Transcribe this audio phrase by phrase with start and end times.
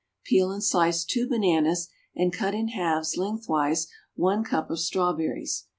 [0.23, 3.85] Peel and slice two bananas, and cut in halves lengthwise
[4.15, 5.65] one cup of strawberries.